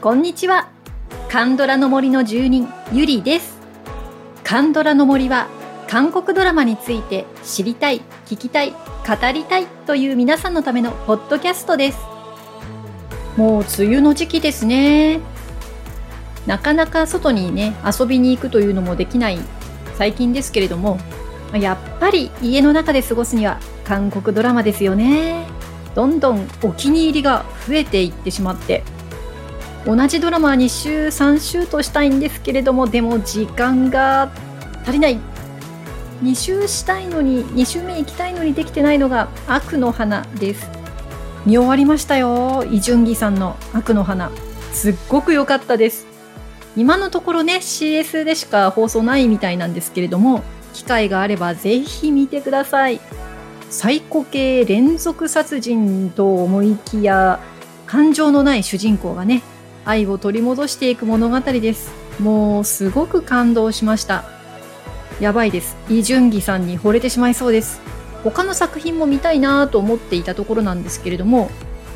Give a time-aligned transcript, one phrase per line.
[0.00, 0.70] こんにちは。
[1.28, 3.58] カンドラの森の住人ゆりです。
[4.42, 5.46] カンドラの森は
[5.88, 8.76] 韓国ドラマについて知りたい聞きたい語
[9.34, 11.98] りたいという皆さんのためのポッドキャストです。
[13.36, 15.20] もう梅雨の時期ですね。
[16.46, 19.38] なかなか外にね遊びに行くというのもできない
[19.96, 20.98] 最近ですけれども
[21.52, 25.46] やっぱり家の中で過ごすには韓国ドラマですよね。
[25.94, 28.82] どんどんお気に入りが増えていってしまって
[29.86, 34.30] 同じドラマ2週3週としたいんですけれどもでも時間が
[34.82, 35.18] 足りない。
[36.22, 40.68] 2週したいのに2週目行きたいのにできてないのが悪の花です。
[41.46, 44.30] 見終わりましたよイ・ジュンギさんの悪の花。
[44.72, 46.06] すっごく良かったです。
[46.76, 50.42] 今のところね CS でしか放送ないみたいなんですけれども
[50.74, 53.00] 機会があればぜひ見てください。
[53.70, 57.40] サイコ系連続殺人と思いきや
[57.86, 59.42] 感情のない主人公がね
[59.84, 61.90] 愛を取り戻していく物語です。
[62.20, 64.24] もうすごく感動しました。
[65.20, 65.76] やばいです。
[65.88, 67.80] イ・ジュンギさんに惚れてしまいそうです。
[68.24, 71.50] 他の作品も見たいなと思っていたところなんですけれども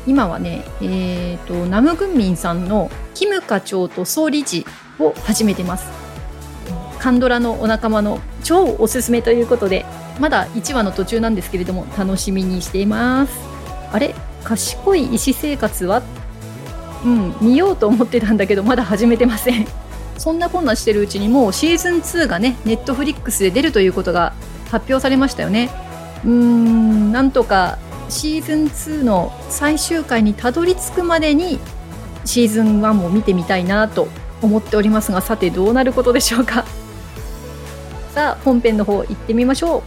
[0.07, 4.65] 今はね、えーと、ナム・グンミンさんの「キム課長と総理事」
[4.99, 5.85] を始めてます。
[6.99, 9.85] カンドラのお仲間の超おすすめということで
[10.19, 13.33] まだ1話の途中なんですけれども楽しみにしています。
[13.91, 14.15] あれ？
[14.43, 16.01] 賢い医師生活は？
[17.05, 19.67] うん見ようと思ってたんだけどまだ始めてません。
[20.17, 24.33] そんなこんなしてるうちにもうシーズン2がねネットフリックスで出るということが
[24.71, 25.69] 発表されましたよね。
[26.23, 27.77] うーんなんとか
[28.09, 31.59] シーズン2の最終回にたどり着くまでに
[32.23, 34.07] シーズン1も見てみたいなと
[34.41, 36.65] 思っておりますがさてどうなることでしょうか。
[38.13, 39.83] さあ本編の方行ってみましょう。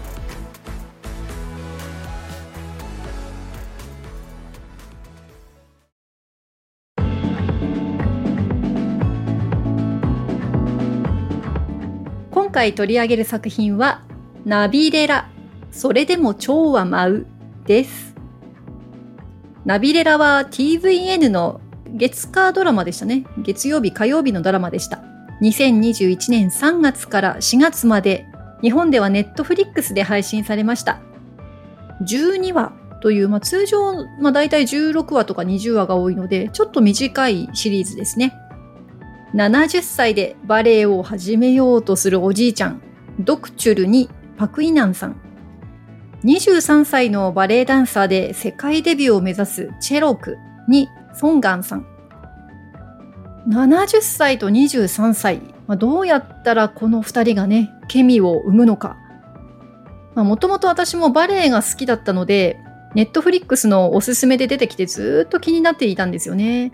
[12.58, 14.02] 回取り上げる作品は
[14.44, 15.30] ナビレラ
[15.70, 17.26] それでも蝶は舞う
[17.66, 18.14] です
[19.64, 21.60] ナビレラは TVN の
[21.94, 23.24] 月火ドラマでしたね。
[23.38, 25.02] 月曜日、火曜日のドラマでした。
[25.42, 28.26] 2021年3月から4月まで、
[28.62, 31.00] 日本ではネットフリックスで配信されました。
[32.02, 38.34] 12話という、まあ、通常、まあ、大体16話とか20話が多いので、ちょっと短いシリーズですね。
[39.34, 42.82] 70歳でバレエを始めようとするおじいちゃん、
[43.20, 45.20] ドクチュルにパクイナンさん。
[46.24, 50.36] 23歳のバレエダンサーで世界デビューを目指すチェロク
[50.68, 51.86] にソンガンさん。
[53.48, 58.96] 70歳と23歳、まあ、どうやったらこの2人がね、ケミを生むのか。
[60.14, 62.58] もともと私もバレエが好きだったので、
[62.94, 66.72] ネットフリックスのおすすめで出てきてずっと気になっていたんですよね。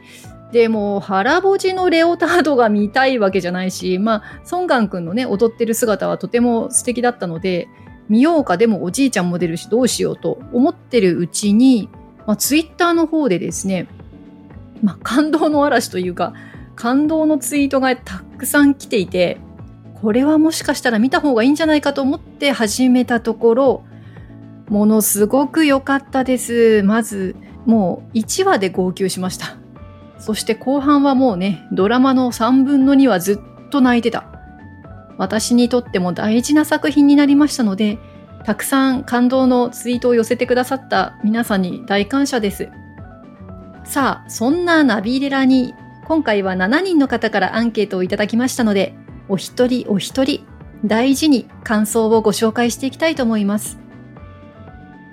[0.55, 7.67] でも、腹ぼじのレオタードが見たいわけじゃないし、まあ、ソンガン君のね、踊ってる姿はとても素敵だったので、
[8.09, 11.89] 見ようかでもおじいちゃんも出るしどうしようと思ってるうちに、
[12.25, 13.89] まあ、ツイッターの方でですね、
[14.81, 16.35] まあ、感動の嵐というか
[16.77, 19.39] 感動のツイートがたくさん来ていて
[20.03, 23.85] これはもしかしたら見た方がいいんじゃないかと思って始めたところ
[24.69, 26.83] ものすごく良かったです。
[26.85, 29.64] まずもう1話で号泣しました。
[30.19, 34.35] そして後半はもうねドラマの3分の2はずっと泣いてた
[35.17, 37.99] 私にとっても大事な作品になりましたので、
[38.45, 42.69] たくさん感動のツイートを寄せてくださった皆さんに大感謝です。
[43.85, 48.95] さあ、そんなナビレラに、今回は7人の方からアンケートをいただきましたので、
[49.29, 50.45] お一人お一人、
[50.85, 53.79] 大事に感想をご紹介していきたいと思います。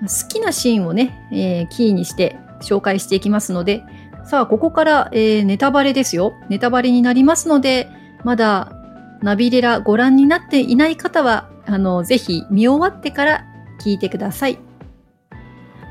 [0.02, 3.84] 好きなシーンをね、えー、キーにして紹介していきますので、
[4.24, 6.32] さあ、ここから、えー、ネタバレですよ。
[6.48, 7.88] ネタバレになりますので、
[8.24, 8.72] まだ
[9.22, 13.44] ナビレラご覧になっていない方は、あの、ぜひ見終わってから
[13.84, 14.58] 聞いてください。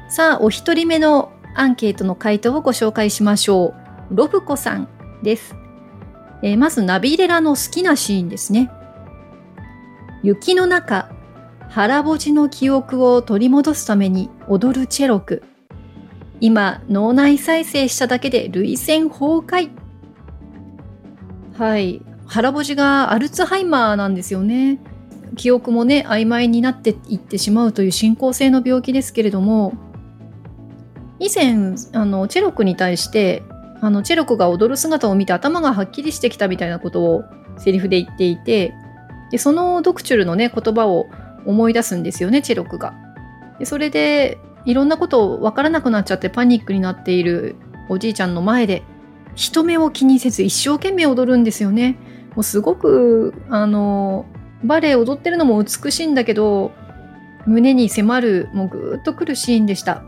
[0.10, 3.74] さあ、お一人目のアンケートの回答をご紹介しましょ
[4.12, 4.16] う。
[4.16, 4.88] ロブコさん
[5.24, 5.56] です。
[6.42, 8.72] えー、まず、ナビレラの好きなシーンですね。
[10.24, 11.10] 雪の中、
[11.70, 15.44] 腹ぼじの記憶を取り戻すために踊るチェロク。
[16.42, 19.70] 今、脳内再生しただけで涙腺崩壊。
[21.58, 22.02] はい。
[22.26, 24.80] 腹ぼじがアルツハイマーなんですよね。
[25.38, 29.74] 記憶もね、曖昧になっていってしまうという進行性の病気ですけれども、
[31.20, 33.44] 以前、あの、チェロクに対して、
[33.80, 37.24] あの、チェロクが踊る姿を見て頭がはっきりしてきたみたいなことを
[37.58, 38.74] セリフで言っていて、
[39.30, 41.06] で、そのドクチュルのね、言葉を
[41.46, 42.96] 思い出すんですよね、チェロクが。
[43.60, 47.56] でそれで、いろんなことを分からなくなっちゃってパニックになっている
[47.90, 48.84] おじいちゃんの前で、
[49.36, 51.98] 人目を気にせず一生懸命踊るんですよね。
[52.36, 54.26] もうすごく、あの、
[54.64, 56.72] バレエ踊ってるのも美しいんだけど、
[57.46, 60.04] 胸に迫る、もうぐーっとくるシーンでした。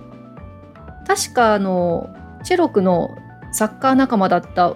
[1.07, 2.09] 確か、あの、
[2.43, 3.17] チェロクの
[3.51, 4.75] サッカー仲間だった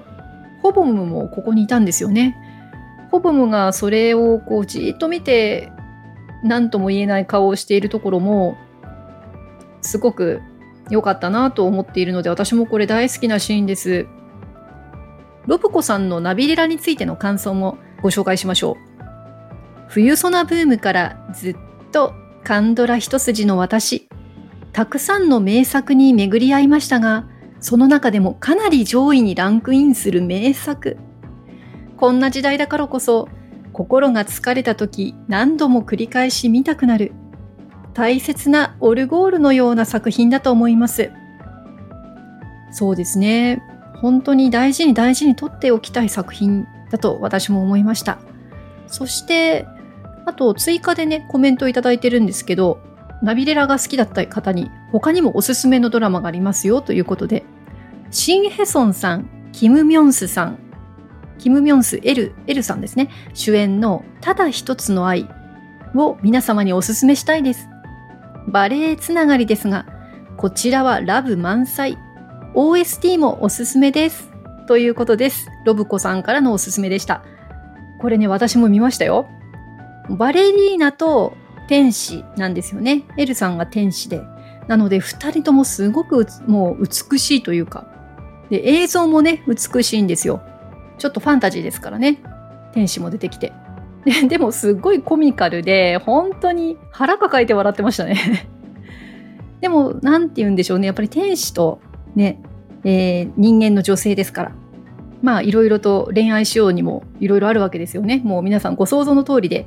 [0.62, 2.35] ホボムもここにいたんですよね。
[3.12, 5.71] ホボムがそれをこうじーっと見て、
[6.44, 8.57] 何とも言えない顔をしているところも、
[9.88, 10.42] すごく
[10.89, 14.07] 良かったなと思っているので、私もこれ大好きなシーンです。
[15.48, 18.75] ロブコさんのナビレラについての感想もご紹介しましょう。
[19.88, 21.56] 冬ソナブームからずっ
[21.92, 22.13] と
[22.44, 24.10] カンドラ一筋の私。
[24.74, 27.25] たくさんの名作に巡り合いましたが、
[27.60, 30.98] その中でもかなり上位にランクインする名作。
[31.95, 33.28] こんな時代だからこそ、
[33.74, 37.13] 心が疲れた時何度も繰り返し見たくなる。
[37.97, 41.09] 大切なオルゴールのような作品だと思います。
[42.71, 43.59] そうですね。
[43.95, 48.19] 本当に大事に大事にとっておきたい作品だと私も思いました。
[48.85, 49.65] そして、
[50.27, 52.79] あと追加でね、コメントいただいてるんですけど、
[53.23, 57.45] ナビレラが好きだった方に他にもおすすめのドラマがありますよということで、
[58.11, 60.59] シン・ヘソンさん、キム・ミョンスさん、
[61.39, 65.27] キム・ミョンス、エル、エルさんですね、主演のただ一つの愛
[65.95, 67.67] を皆様におすすめしたいです。
[68.47, 69.85] バレエつながりですが、
[70.38, 71.97] こちらはラブ満載。
[72.53, 74.31] OST もおすすめです。
[74.67, 75.49] ということです。
[75.65, 77.23] ロブコさんからのおすすめでした。
[77.99, 79.27] これね、私も見ましたよ。
[80.09, 81.35] バレリーナと
[81.67, 83.03] 天使なんですよね。
[83.17, 84.21] エルさんが天使で。
[84.67, 87.88] なので、二人ともすごくもう美しいというか。
[88.50, 90.41] で、映像もね、美しいんですよ。
[90.97, 92.21] ちょっとファンタジーですからね。
[92.73, 93.53] 天使も出てきて。
[94.30, 98.48] でもすっごいコミカルで、本当に腹抱えて笑ってましたね
[99.59, 100.86] でも、なんて言うんでしょうね。
[100.88, 101.80] やっぱり天使と
[102.15, 102.42] ね、
[102.83, 104.51] えー、人間の女性ですから。
[105.21, 108.21] まあ、いろいろと恋愛仕様にもいろいろあるわけですよね。
[108.24, 109.65] もう皆さんご想像の通りで、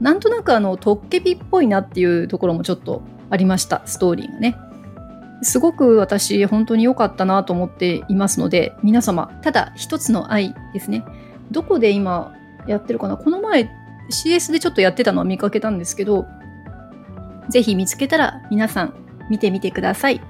[0.00, 3.82] なんとなくあの、トッケビっぽいなっていうところもちょっとありました。
[3.86, 4.56] ストーリーがね。
[5.42, 11.04] すごく私、本当に良かったなと思っていますので、皆様、ただ一つの愛ですね。
[11.52, 12.34] どこで今
[12.68, 13.70] やってるかなこの前
[14.10, 16.26] CS でちょっとやってたのは見かけたんですけど、
[17.48, 18.94] ぜひ見つけたら皆さん
[19.30, 20.20] 見てみてください。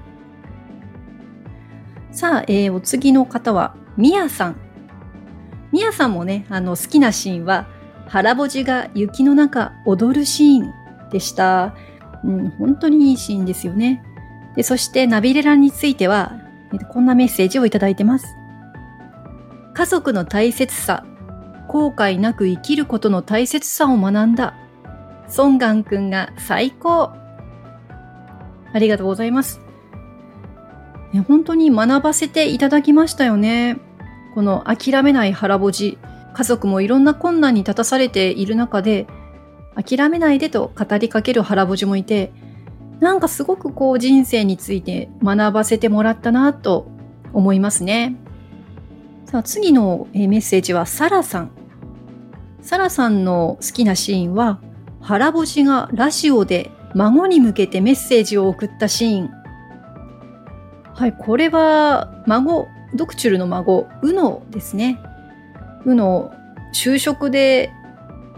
[2.11, 4.55] さあ、えー、お次の方は、みやさん。
[5.71, 7.67] みやさんもね、あの、好きなシーンは、
[8.07, 10.73] 腹ぼじが雪の中踊るシーン
[11.11, 11.75] でした。
[12.23, 14.03] うん、本当にいいシーンですよね。
[14.55, 16.33] で、そしてナビレラについては、
[16.91, 18.25] こんなメッセージをいただいてます。
[19.73, 21.05] 家族の大切さ
[21.69, 24.55] 後悔なく生きることの大切さを学んだ。
[25.27, 27.13] ソンガンくんが最高。
[28.73, 29.61] ありがとうございます。
[31.27, 33.77] 本当に学ばせていただきましたよね。
[34.33, 35.99] この諦めない腹ぼじ。
[36.33, 39.05] 家族もいろんな困難に立たされている中で、
[39.75, 42.31] 諦めないでと語りかける腹ぼじもいて、
[42.99, 46.87] なんかすごくこう人生について学ばせてもらったなと
[47.31, 48.15] 思いますね。
[49.25, 51.51] さあ次のメッセージはサラさん。
[52.61, 54.59] サラさんの好きなシーンは、
[55.01, 59.29] 腹干しがラジオで孫に向けてメッセージを送ったシーン。
[60.93, 64.99] はい、これは孫、ドクチュルの孫、ウノですね。
[65.85, 66.31] ウノ、
[66.73, 67.71] 就職で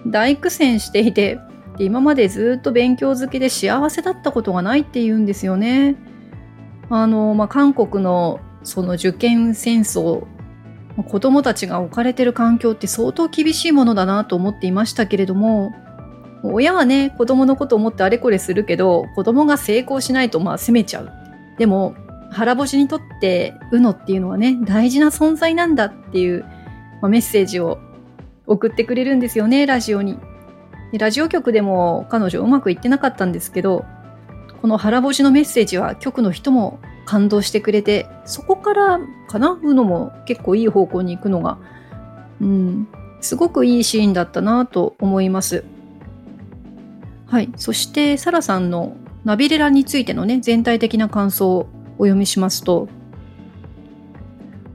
[0.06, 1.40] 大苦戦していて、
[1.80, 5.96] 今までずっと勉強好きで幸せだったことがないって言うんですよね。
[6.90, 10.26] あの、まあ、韓国のその受験戦争
[11.04, 15.74] 子供たちが置かれてる環境って相当厳しいものだなと思っていましたけれども、
[16.44, 21.12] 親はね、子供のことを思ってあれこれするけど、子供が成功しないとまあ責めちゃう。
[21.58, 21.96] でも、
[22.32, 26.46] 腹干しにとって、うのっていうのはね、大事な存在なんだっていう、
[27.02, 27.80] まあ、メッセージを
[28.48, 30.18] 送ってくれるんですよね、ラジオに。
[30.92, 33.86] でラジオ局でも彼女うまくいってなかったんですけど、
[34.62, 36.80] この腹干しのメッセージは局の人も
[37.12, 39.60] 感動してくれて、そこからかな？
[39.62, 41.58] うのも結構いい方向に行くのが、
[42.40, 42.88] うん、
[43.20, 45.66] すごくいいシーンだったなと思います。
[47.28, 47.52] はい。
[47.58, 52.88] そして、サラさんのナビレラについてのね、全体的な感想をお読みしますと、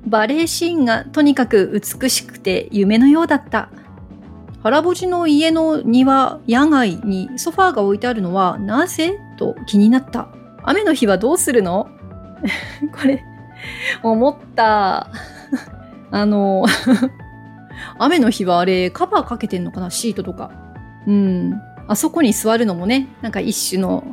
[0.06, 3.70] バレエシーンがとにかく美しくて夢のようだった。
[4.62, 9.18] 原ぼじの家の庭、野外にソファーが置いてあるのはなぜ？
[9.38, 10.28] と気になった。
[10.64, 11.88] 雨の日はどうするの？
[12.92, 13.24] これ、
[14.02, 15.10] 思った。
[16.10, 16.64] あの、
[17.98, 19.90] 雨の日はあれ、カバーかけてんのかな？
[19.90, 20.50] シートとか。
[21.06, 21.60] うん。
[21.88, 24.04] あそこに座るのもね、なんか一種の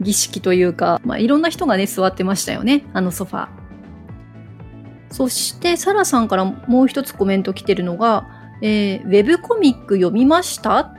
[0.00, 2.84] 儀式というか、まあ、いろんな人がね、座ってましたよね。
[2.92, 3.48] あのソファー。
[5.10, 8.26] そしてサラさんからもう一つコメント来てるのが、
[8.60, 10.94] えー、ウェブコミック読みました？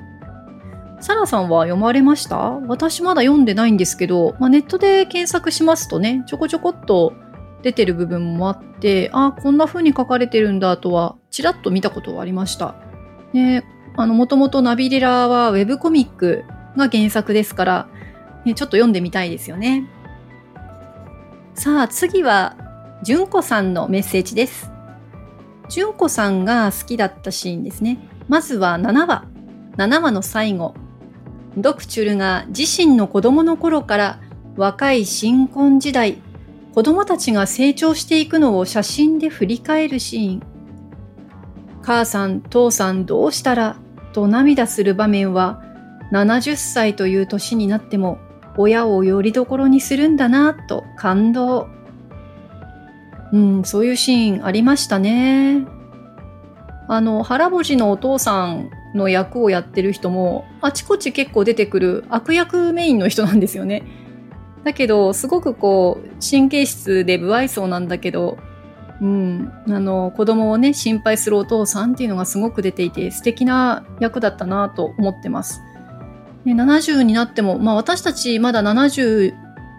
[1.00, 2.38] サラさんは読まれました？
[2.68, 7.13] 私まだ読んでないんですけど、まあ、ネットで検索しますとね、ちょこちょこっと
[7.62, 12.75] 出てる部分もあって、ああ、こんな風に書かれてるんだとは、ちらっと見たことはありました。
[13.34, 13.63] ね、
[13.96, 16.44] あの、もともとナビリラはウェブコミック
[16.75, 17.88] が原作ですから、
[18.46, 19.89] ね、ちょっと読んでみたいですよね。
[21.54, 22.56] さあ、次は、
[23.04, 24.72] 純子さんのメッセージです。
[25.70, 28.00] 純子さんが好きだったシーンですね。
[28.27, 29.25] まずは7話。
[29.77, 30.74] 7話の最後。
[31.58, 34.20] ドクチュルが自身の子供の頃から
[34.56, 36.22] 若い新婚時代、
[36.74, 40.42] 子供たちが成長していくのを写真で振り返るシーン。
[41.82, 43.78] 母さん、父さんどうしたら
[44.14, 45.64] と涙する場面は
[46.12, 48.20] 70歳という年になっても
[48.58, 51.70] 親をよりどころにするんだなと感動。
[53.32, 55.66] うん、そういうシーンありましたね。
[56.88, 63.84] あの、腹ぼじのお父さんの役をやってる人も、あちこち結構出てくる悪役メインの人なんですよね。
[64.64, 68.38] だけど、すごくこう、神経質で不愛想なんだけど、
[69.02, 75.62] うん、あの、子供をね、心配するお父さんっていうのがすごく出ていて、素敵な役だったなと思ってます。
[76.46, 79.34] 70になっても、まあ私たちまだ70、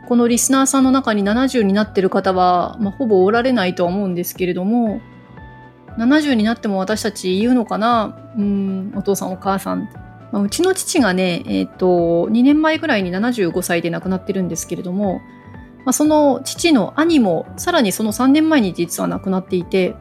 [0.07, 5.01] このリスナーさんの中に70になってる方は、まあ、ほぼおられないとは思うんですけれども、
[5.99, 9.89] 70になっても私たち言うのかなうん、お父さんお母さん。
[10.33, 15.21] まあ、うちの父がね、えっ、ー、と、2年前ぐらいに75歳で亡くなってるんですけれども、
[15.85, 19.95] まあ、その父の兄も、さらにその3年前に実は亡くなっていて、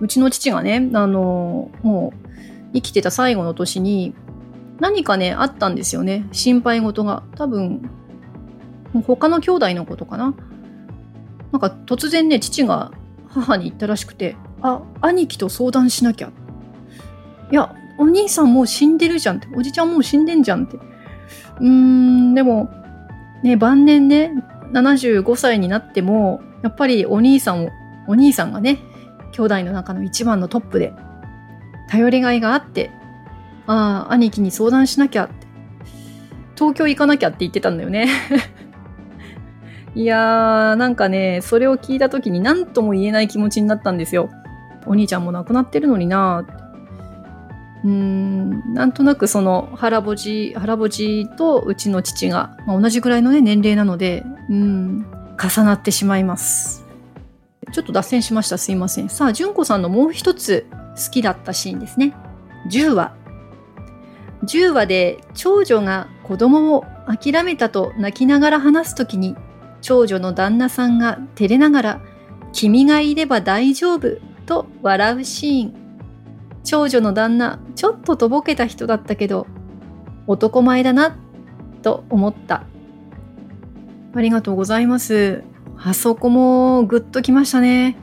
[0.00, 4.14] うちの父がね、あの、もう生きてた最後の年に、
[4.80, 6.26] 何かね、あったんですよね。
[6.32, 7.22] 心配事が。
[7.36, 7.88] 多分、
[9.06, 10.34] 他の兄弟のことかな。
[11.52, 12.92] なんか突然ね、父が
[13.28, 16.32] 母に言ったらしくて、あ、兄貴と相談しなきゃ。
[17.52, 19.48] いや、お兄さんもう死んでるじゃんって。
[19.54, 20.76] おじちゃんもう死んでんじゃんって。
[20.76, 22.70] うーん、でも、
[23.42, 24.32] ね、晩年ね、
[24.72, 27.70] 75歳になっても、やっぱりお兄さんを、
[28.08, 28.78] お兄さんがね、
[29.32, 30.92] 兄弟の中の一番のトップで、
[31.88, 32.90] 頼りがいがあって、
[33.66, 35.46] ああ、兄貴に相談しなきゃって。
[36.56, 38.08] 東京行かなきゃって言ってたんだよね
[39.96, 44.30] いやー、なんかね、それを聞いた時に何とも言えない気持ちになったんですよ。
[44.86, 46.63] お兄ちゃんも亡くなってるのになーって。
[47.84, 55.06] うん、なんとなくその腹ぼじ、腹ぼじとうちの父が、まあ、同じぐらいのね、年齢なので、うん、
[55.38, 56.86] 重なってしまいます。
[57.72, 58.56] ちょっと脱線しました。
[58.56, 59.10] すいません。
[59.10, 62.14] さあ、純子さんのもう一つ好きだったシーンですね。
[62.70, 63.14] 10話。
[64.44, 69.36] 10話で長女が子供を諦めたと泣きながら話すときに、
[69.82, 72.00] 長女の旦那さんが照れながら、
[72.52, 75.83] 君がいれば大丈夫と笑うシーン。
[76.64, 79.46] 長女の旦那、ちょっととぼけた人だったけど、
[80.26, 81.16] 男前だな、
[81.82, 82.64] と思った。
[84.14, 85.44] ありがとうございます。
[85.76, 87.96] あそこもぐっときましたね。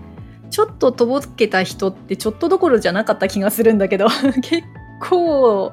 [0.50, 4.08] ちょっととぼけた人ってちょっとどころじゃなかった気がするんだけど、
[4.44, 4.64] 結
[5.00, 5.72] 構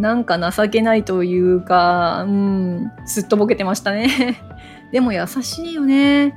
[0.00, 4.42] なんか情けないというか、うん、すっとぼけてましたね。
[4.90, 6.34] でも優しいよね。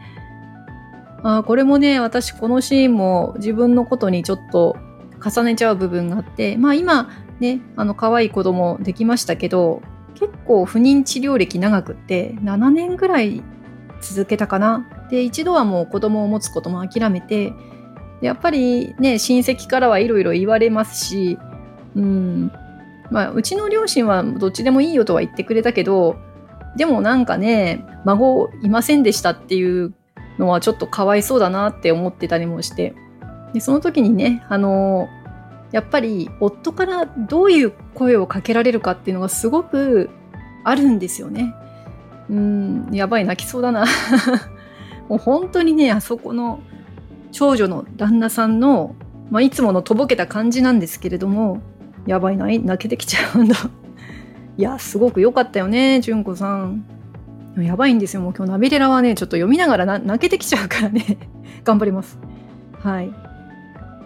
[1.24, 4.78] あこれもね、私このシーンも自分のことにちょっと
[5.24, 7.10] 重ねちゃう部分があって、まあ今
[7.40, 9.82] ね、あの可愛い子供できましたけど、
[10.16, 13.42] 結構不妊治療歴長くって7年ぐらい
[14.02, 15.08] 続けたかな。
[15.10, 17.54] で、一度はもう子供を持つことも諦めて、
[18.22, 21.38] やっぱりね、親戚からはいろいろ言われますし、
[21.96, 22.52] うん、
[23.10, 26.18] まあ、うちの両親はどっちでもいいよとは言ってくれたけど、
[26.76, 29.94] でもなんかね、孫いませんでしたっていう
[30.38, 32.94] のはちょっとかわいそうだなって思ってたりもして。
[33.54, 35.08] で、その時にね、あの
[35.72, 40.10] やっぱり夫からどういう声をかけられるかっていうのがすごく
[40.64, 41.54] あるんですよね。
[42.30, 43.86] うん、やばい、泣きそうだな。
[45.10, 46.60] もう本当にね、あそこの
[47.32, 48.96] 長女の旦那さんの、
[49.32, 51.62] まあ、いつものとぼけた感じなんですけれども、
[52.06, 53.56] やばいな、泣けてきちゃうんだ。
[54.58, 56.86] いや、すごく良かったよね、純子さん。
[57.58, 58.22] やばいんですよ。
[58.22, 61.18] もう今日ナビレラはね、ちょっと読みながら泣けてきちゃうからね。
[61.64, 62.18] 頑張ります。
[62.82, 63.29] はい。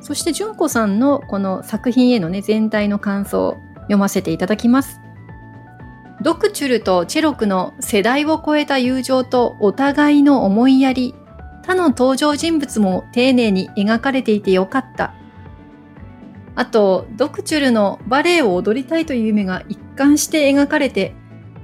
[0.03, 4.99] そして純子さんのこの作品へのね、全体の感想を読ませていただきます。
[6.21, 11.15] ドクチュルとチェロクの世代を超えた友情とお互いの思いやり、
[11.65, 15.13] 他の登場人物も丁寧に描かれていてよかった。
[16.55, 21.15] あと、ドクチュルのバレエを踊りたいという夢が一貫して描かれて、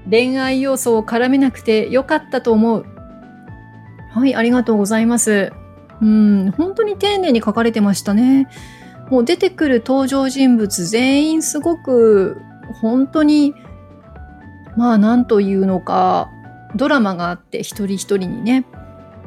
[0.10, 2.86] 恋愛要素を絡めなくてよかったと思う。
[4.12, 5.52] はい、ありがとうございます。
[6.02, 6.52] うん。
[6.52, 8.48] 本当に丁寧に書かれてましたね。
[9.10, 12.42] もう出てくる登場人物全員すごく
[12.82, 13.56] 本当に
[14.78, 16.30] まあ何というのか
[16.76, 18.66] ドラマがあって一人一人にね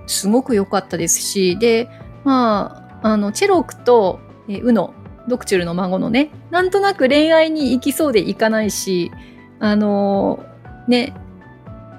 [0.06, 1.88] すごく良かったですしで
[2.24, 4.94] まああのチェロクとえウノ
[5.28, 9.10] ドクチュルの孫のねなんとなく恋愛に行きそうでいかないし
[9.58, 10.44] あの
[10.86, 11.14] ね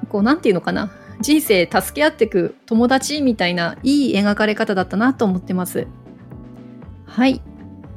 [0.09, 0.91] こうなんていうのかな
[1.23, 5.87] 人生助け合ってく友達みたいないい描かれ方だったなと思ってます。
[7.05, 7.41] はい。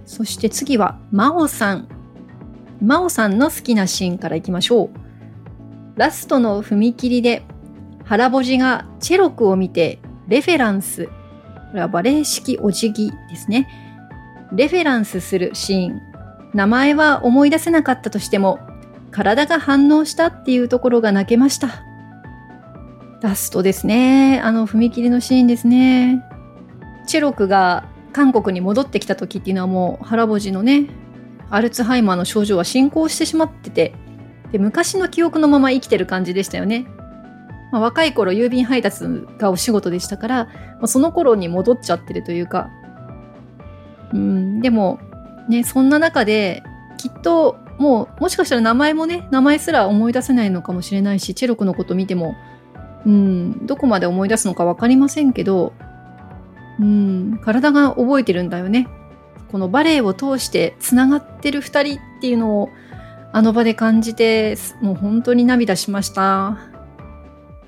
[0.05, 1.89] そして次は真央さん。
[2.81, 4.91] 真央さんの好きなシーンからいきましょう。
[5.97, 7.43] ラストの踏切で
[8.05, 11.07] 腹ぼじがチェロクを見てレフェランス。
[11.07, 11.13] こ
[11.75, 13.69] れはバレエ式お辞儀ですね。
[14.53, 16.01] レフェランスするシーン。
[16.55, 18.61] 名前は思い出せなかったとしても
[19.11, 21.86] 体が反応したっていうところが泣けました。
[23.27, 24.41] ラストですね。
[24.43, 26.23] あの踏切のシーンですね。
[27.07, 30.87] チェロクが韓国に戻ってきた時っていうのはもう腹ぼじのね
[31.51, 33.95] アルツハイマーの症状は進行してしまってて
[34.53, 36.87] で昔の記憶のまま生きてる感じでしたよね、
[37.73, 39.05] まあ、若い頃郵便配達
[39.39, 42.71] がお仕事でしたから、まあ、その頃に戻っちゃってるというか。
[44.13, 44.61] うん。
[44.61, 44.99] でも
[45.49, 46.63] ねそんな中で
[46.97, 52.35] きっともうもしかしたら名前もね名前すら思い出せないのかもしれないしチェロクのこと見ても
[53.05, 53.67] うん。
[53.67, 55.73] どこまで思い出すのか分かりませんけど
[56.81, 57.41] うん。
[57.45, 58.89] 体が覚えてるんだよね。
[59.51, 62.71] このバレエを通してつながってる2人っていうのを
[63.33, 66.59] あの場で感じてもう本当に涙しました。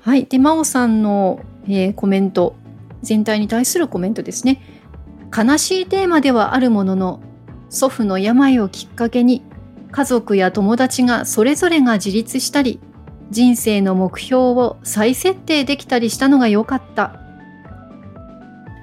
[0.01, 0.25] はい。
[0.25, 2.55] で真央さんの、えー、コメント。
[3.01, 4.61] 全体に対するコメントですね。
[5.35, 7.21] 悲しいテーマではあるものの
[7.69, 9.43] 祖父の病をきっかけに
[9.91, 12.79] 家族や友達がそれぞれが自立したり
[13.29, 17.19] 人生の目標を再設定できたりしたのが良かった。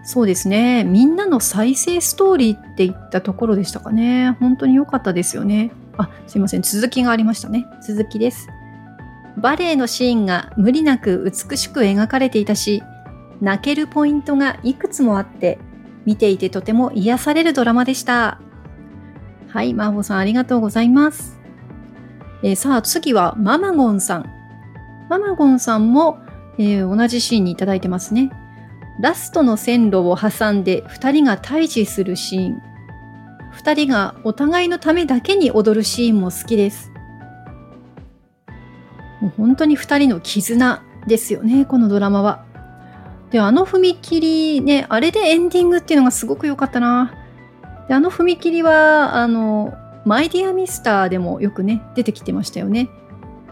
[0.05, 0.85] そうですね。
[0.85, 4.37] みんなの再生ストーリーっていったところでしたかね。
[4.39, 5.73] 本当に良かったですよね。
[5.99, 6.63] あすいません。
[6.63, 7.67] 続きがありましたね。
[7.83, 8.49] 続きです。
[9.37, 12.83] バレエのシーンが無理なく美しく描かれていたし
[13.41, 15.59] 泣けるポイントがいくつもあって
[16.07, 18.41] 見ていてとても癒されるドラマでした。
[19.49, 21.39] はい、マーボさんありがとうございます。
[22.43, 24.36] えー、さあ次はママゴンさん。
[25.09, 26.19] ママゴンさんも、
[26.59, 28.31] えー、同じシーンにいただいてますね。
[29.01, 32.63] ラストの線路を挟んで2人が対峙するシーン。
[33.57, 36.91] 2人がお互いのためだけに踊るシーンも好きです。
[39.21, 42.45] もう本当に2人の絆ですよね、このドラマは。
[43.31, 47.15] で、あの踏切ね、あれでエンディングっていうのがすごく良かったな。
[47.89, 52.89] で、あの踏切は、あの、マイディアミスターでもよくね、出てきてましたよね。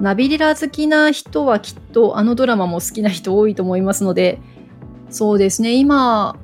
[0.00, 4.40] ナビリラ好きな人はきっとあのドラマも好きな人多いと思いますので、
[5.11, 6.37] そうですね、今、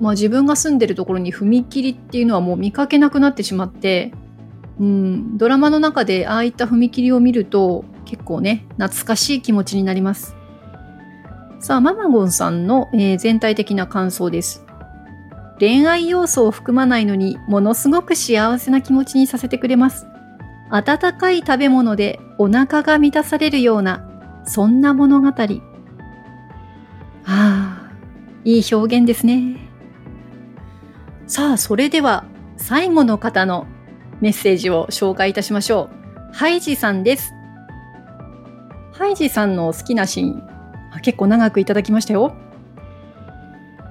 [0.00, 4.12] まあ自分が住んでるところに踏切っていうのはもう見かけなくなってしまって、
[4.80, 10.34] うん、ドラマの中でああいった踏切を見ると結構ね、懐かしい気持ちになります。
[11.60, 14.64] さあ、ママゴンさんの、えー、全体的な感想です。
[15.60, 20.06] 恋愛要素を含まないのにものすごく幸せな気持ちにさせてくれます。
[20.74, 25.28] 温かい食べ物でお腹が満たされるような、そんな物語。
[25.28, 25.32] は
[27.22, 27.92] あ、
[28.44, 29.56] いい表現ですね。
[31.28, 32.24] さあ、それでは
[32.56, 33.68] 最後の方の
[34.20, 35.90] メッセージを紹介いたしましょ
[36.32, 36.34] う。
[36.34, 37.32] ハイジさんです。
[38.90, 40.42] ハイジさんの好きなシーン、
[41.02, 42.34] 結構長くいただきましたよ。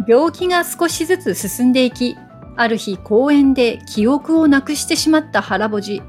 [0.05, 2.17] 病気が少しずつ進んでいき、
[2.57, 6.01] ある日公園で記憶をなくしてしまった腹ぼじ。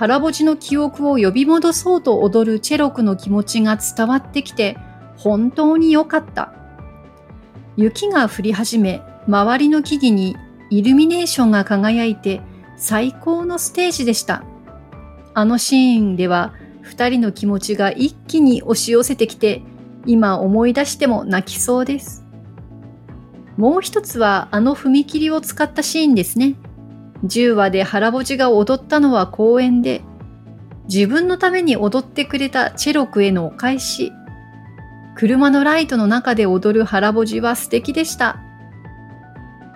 [0.00, 4.78] 腹ぼじの記憶を呼び戻そうと踊るチェロクの気持ちが伝わってきて、
[5.18, 6.54] 本当に良かった。
[7.76, 10.38] 雪が降り始め、周りの木々に
[10.70, 12.40] イルミネーションが輝いて
[12.78, 14.42] 最高のステージでした。
[15.34, 19.60] あのシーンでは二人の気持ちが一気に押し寄せてきて、
[20.06, 22.24] 今思い出しても泣きそうです。
[23.58, 26.54] もう一つはあの踏切を使ったシーンですね。
[27.24, 30.02] 10話で腹ぼじが踊ったのは公園で、
[30.84, 34.12] 自分のために踊ってくれたチェロクへのお返し。
[35.16, 38.40] 車のライトの中で踊る腹ぼじは素敵でした。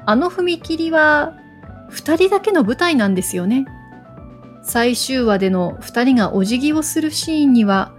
[0.07, 1.35] あの踏切は
[1.91, 3.67] 2人だけの舞台なんですよね。
[4.65, 7.93] 最終話での2人がお辞儀をするシーンには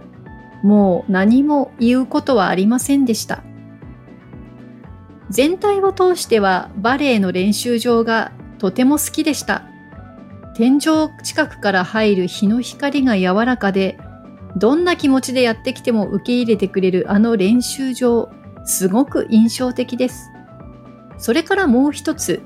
[0.62, 3.44] もう何も言うことはありませんでした
[5.30, 9.64] 全体を通してはバレエの練習場がとても好きでした
[10.54, 13.98] 天井近くから入る日の光が柔らかで
[14.56, 18.30] どんな気持ちでやってきても受け入れてくれるあの練習場
[18.64, 20.30] すごく印象的です
[21.18, 22.42] それからもう一つ、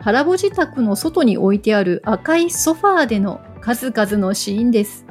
[0.00, 5.06] 原母自宅の外に置いてある赤いソファーでの数々のシーンです。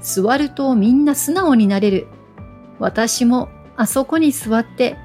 [0.00, 2.08] 座るとみんな素直になれる。
[2.78, 4.96] 私もあそこに座って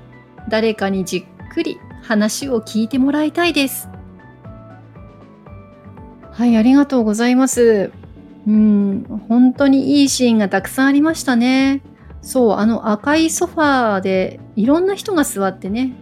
[0.50, 3.88] 誰かにじっくり話を聞いてもらいたいです。
[6.42, 7.92] はい、ありがとうございます。
[8.48, 11.84] うん、本当にいいシーンがたくさんありましたね。
[12.24, 15.94] そう、あの赤いソファーでいろんな人が座ってね、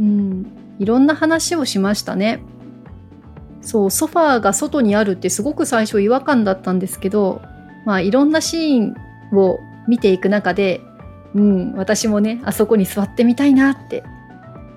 [0.00, 0.46] うん、
[0.80, 2.42] いろんな話をしましたね。
[3.60, 7.40] そう、ソファーが外にあるってすごく最初違和感だったんですけど、
[7.86, 8.96] まあいろんなシーン
[9.38, 10.80] を見ていく中で、
[11.32, 14.02] うん、私もね、あそこに座ってみたいなって。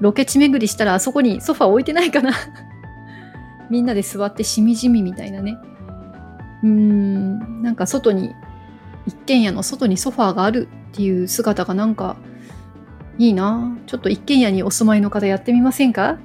[0.01, 2.31] ロケ地巡りしたらあそこにソファー置いてないかな
[3.69, 5.57] みんなで座ってしみじみみたいなね。
[6.63, 8.33] うーん、なんか外に、
[9.05, 12.17] 一軒家の外にソファーがあるっていう姿がなんか
[13.17, 16.17] いいなちょっと一軒家にお住まいの方やってみませんか？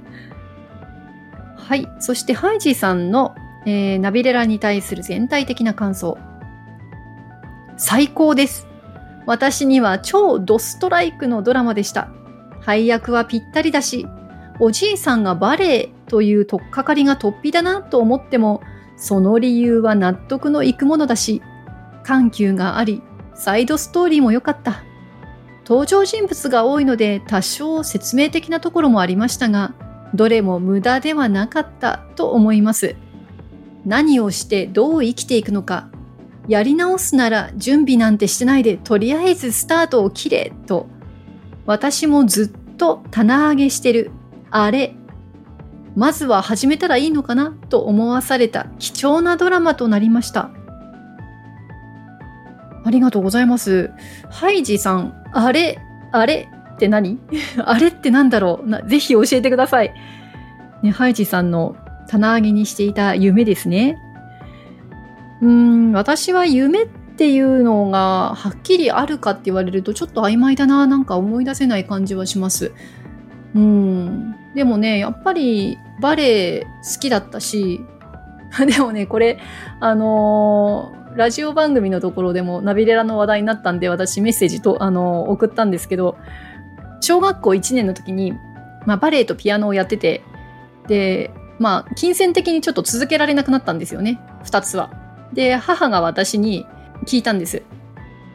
[1.57, 1.89] はい。
[2.01, 6.19] そしてハイジさんの、えー、ナビレラに対する全体的な感想。
[7.77, 8.67] 最高です。
[9.27, 12.09] 私には超ドストライクのドラマでした。
[12.61, 14.07] 配役はぴったりだし、
[14.59, 18.61] おじいさんがバレエという取っかかりが突飛だなと思っても、
[18.99, 21.41] その理由は納得のいくものだし、
[22.05, 23.01] 緩急があり、
[23.35, 24.85] サイドストーリーも良かった。
[25.67, 29.73] 登場人物が多いので多少説明的なところもありましたが、
[30.13, 32.95] どれも無駄ではなかったと思います。
[33.87, 35.89] 何をしてどう生きていくのか、
[36.47, 40.89] やり直すなら準備なんてしてないでとりあえずスタートを切れと、
[41.65, 44.11] 私もずっと棚上げしてる、
[44.51, 44.95] あれ、
[45.95, 50.51] まずは始めたらいいのかなと思わされた貴重なドラマとなりました。
[52.85, 53.91] ありがとうございます。
[54.31, 55.79] ハイジさん、あれ、
[56.11, 57.19] あれって何？
[57.65, 58.69] あれって何だろう？
[58.69, 59.93] なぜひ教えてください。
[60.83, 61.77] ね、ハイジさんの
[62.09, 63.97] 棚上げにしていた夢ですね。
[65.41, 70.87] うーん、私は夢っていうのがはっきりあるかって言われるとちょっと曖昧だな。
[70.87, 72.73] なんか思い出せない感じはします。
[73.55, 74.35] うん。
[74.55, 77.81] でもね、やっぱりバレエ好きだったし、
[78.67, 79.39] でもね、これ、
[79.81, 86.17] あのー、ラジオ番組のところでもナビレラの話題になったんで、私メッセージと、あのー、送ったんですけど、
[87.01, 88.35] 小学校1年の時に、
[88.87, 90.23] まあ、バレエとピアノをやってて、
[90.87, 94.91] で、まあ、金銭的にちょっと続けられなくなったんですよね、2つは。
[95.33, 96.67] で、母が私に
[97.07, 97.63] 聞いたんです。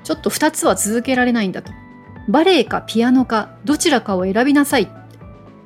[0.03, 1.71] ちょっと2つは続けられないんだと。
[2.29, 4.96] バレエかピアノか、どちらかを選びなさい。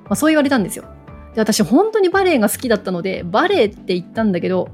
[0.06, 0.86] まあ、そう言われたんですよ。
[1.34, 4.70] で私本当にバレエが好きだったのでバレエって言ったんだけど、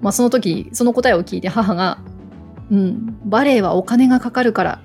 [0.00, 1.98] まあ、その時その答えを聞いて母が
[2.70, 4.80] 「うんバレエはお金がかかるから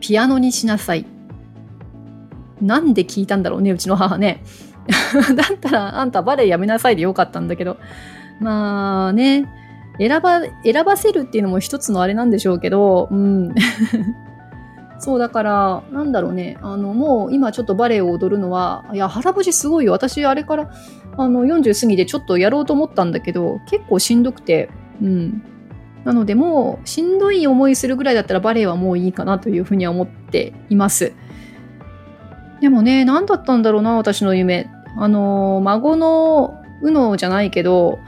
[0.00, 1.04] ピアノにしなさい」
[2.62, 4.42] なんで聞いたんだろうねうちの母ね。
[5.36, 7.76] だったらあんたバレエやめなさいでよかったんだけど。
[8.40, 9.46] まあね
[9.98, 13.54] 選ば選ばせるっていうのも一つのあれなんでしょうけどうん。
[15.02, 19.90] そうだから、なんだろうね、あの、もう今ちょっとバレエを踊るのは、いや、腹節すごいよ。
[19.90, 20.70] 私、あれから、
[21.16, 24.70] あの、40過ぎてちょっとやろうと思ったんだけど、結構しんどくて、
[25.02, 25.42] うん。
[26.04, 31.12] なので、もう、しんどい思いするぐらいだったらバレエはもういいかなというふうには思っています。
[32.60, 34.70] でもね、何だったんだろうな、私の夢。
[34.96, 37.98] あの、孫のうのじゃないけど、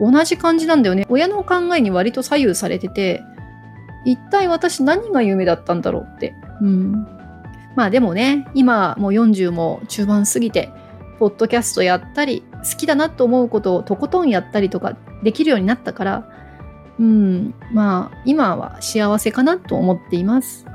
[0.00, 1.06] 同じ感じなんだよね。
[1.08, 3.22] 親の考えに割と左右されてて、
[4.04, 6.34] 一体私何が夢だったんだろうって。
[6.60, 7.06] うん。
[7.76, 10.70] まあでもね、今もう40も中盤過ぎて、
[11.18, 16.28] ポッドキャストやったり、好きだなと思うことをとことんやったりとかできるようになったから、
[16.98, 20.66] うん、まあ今は幸せかなと思っています。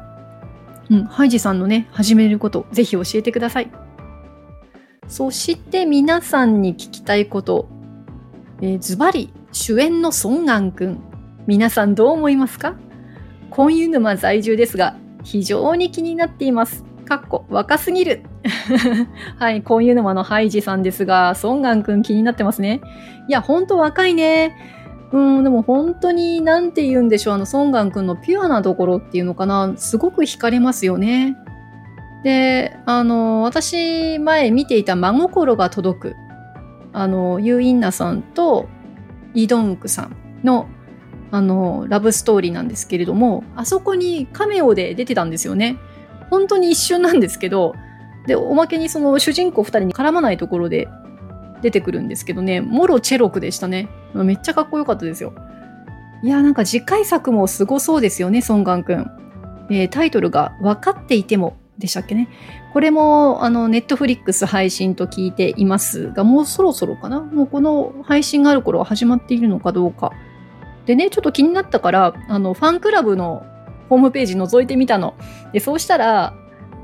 [0.89, 3.71] うん、ハイジさんのね、始めること、ぜひ教えてください。
[5.07, 7.69] そして皆さんに聞きたいこと、
[8.61, 10.99] えー、ズバリ主演のソンガン君、
[11.45, 12.75] 皆さんどう思いますか？
[13.49, 16.83] コンユ沼在住ですが、非常に気になっています。
[17.05, 18.23] かっこ若すぎる。
[19.39, 22.81] はい、コンユ沼のハイジさんですが、ソンガンくん気になってますね。
[23.27, 24.55] いや、ほんと若いね。
[25.11, 31.37] うん、でも本当に、なんて言うんでしょう、あの、ソンガンくんのピュアなところっていうのかな、すごく惹かれますよね。
[32.23, 36.15] で、あの、私、前見ていた真心が届く、
[36.91, 38.67] あの、ユーインナさんと
[39.33, 40.67] イドンクさんの
[41.31, 45.77] あのラブストーリーなんですけれどもあそこにカメオで出てたんですよね。
[46.29, 47.73] 本当に一瞬なんですけど
[48.27, 50.87] でおまけにその主人公2人に絡まないところで
[51.61, 52.61] 出てくるんですけどね。
[52.61, 53.89] もろチェロクでしたね。
[54.13, 55.33] めっちゃかっこよかったですよ。
[56.23, 59.11] いやなんか次回作もすごそうですよねソンガンくん、
[59.69, 62.27] えー、タイトルが「分かっていてもでしたっけね。
[62.73, 67.21] これも、あの、ネットフリックス配信と聞いていますが、もうそろそろかな。
[67.21, 70.11] もうこの配信がある頃は始まっているのかどうか。
[70.87, 73.45] でね、ちょっと気になったから、あの、ファンクラブの
[73.89, 75.13] ホームページ覗いてみたの。
[75.53, 76.33] で、そうしたら、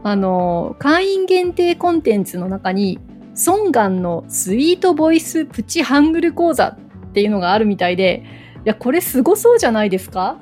[0.04, 3.00] あの、会員限定コンテンツの中に、
[3.34, 6.78] ソンガンのスイートボイスプチハングル講座っ
[7.14, 8.24] ていうのがあるみたいで、
[8.66, 10.38] いや、これすごそうじゃないですか？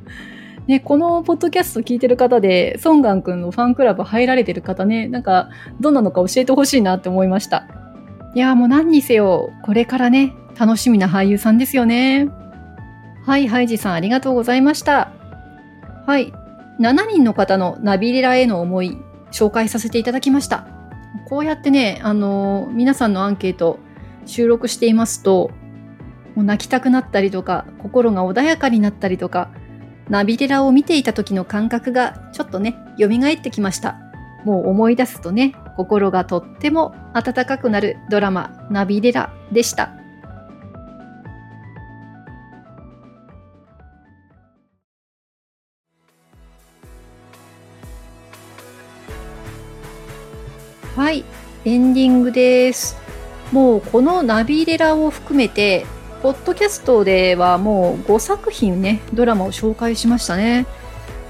[0.68, 5.48] ね、このポッドキャスト聞いてる方で、ソンガン君のファンクラブ入られてる方ね、なんか、
[5.80, 7.66] どんなのか教えてほしいなって思いました。
[8.34, 12.28] いやもう何にせよ、これからね、楽しみな俳優さんですよね。
[13.26, 15.12] はい、ハイジさんありがとうございました。
[16.06, 16.32] はい、
[16.80, 18.96] 7人の方のナビレラへの思い、
[19.30, 20.66] 紹介させていただきました。
[21.28, 23.78] こうやってね、あのー、皆さんのアンケート
[24.24, 25.50] 収録していますと、
[26.34, 29.50] もう泣きたくなったりとか、心が穏やかになったりとか、
[30.08, 33.98] ナビレラを見ていた時の感覚がちょっとね、蘇ってきました。
[34.44, 39.99] もう思い出すとね、心がとっても温かくなるドラマ、ナビレラでした。
[51.10, 51.24] はい、
[51.64, 52.96] エンディングです。
[53.50, 55.84] もうこのナビレラを含めて
[56.22, 60.68] ポッドキャストではもう5作品ね、ドラマを紹介しましたね。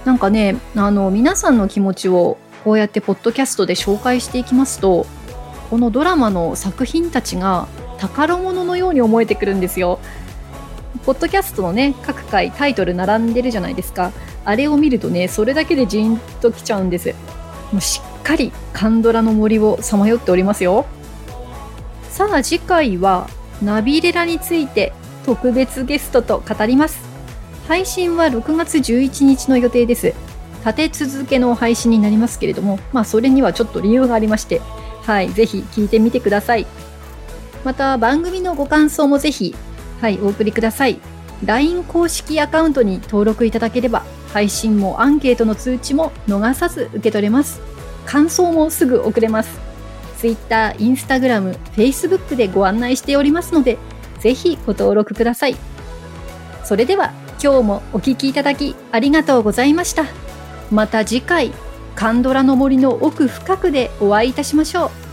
[0.05, 5.07] なんかね、あの、皆さんの気持ちをこうやってポッドキャストで紹介していきますと、
[5.71, 7.67] このドラマの作品たちが
[7.97, 9.99] 宝物のように思えてくるんですよ。
[11.07, 14.13] ポッドキャストのね、各回タイトル並んでるじゃないですか。
[14.45, 17.15] あれを見るとね、それだけでジーンときちゃうんです。
[17.73, 20.87] もうしかりカンドラの森をさまよっておりますよ。
[22.11, 23.29] さあ次回は
[23.63, 24.93] ナビレラについて
[25.25, 27.01] 特別ゲストと語ります。
[27.69, 30.15] 配信は6月11日の予定です。
[30.67, 34.61] 立て続けの配信になりますけれども、まあそれにはちょっと理由がありまして、
[35.03, 36.67] はい、ぜひ聞いてみてください。
[37.65, 39.55] また番組のご感想もぜひ、
[40.01, 40.99] はい、お送りください。
[41.45, 44.03] LINE 公式アカウントに登録いただければ、
[44.33, 47.61] 配信もアンケートの通知も逃さず受け取れます。
[48.07, 49.59] 感想もすぐ送れます。
[50.19, 53.79] Twitter、Instagram、Facebook でご案内しておりますので、
[54.19, 55.57] ぜひご登録ください。
[56.65, 60.05] それでは今日もお聴きいただきありがとうございました。
[60.71, 61.53] また次回、
[61.95, 65.10] カンドラの森の奥深くでお会いいたしましょう。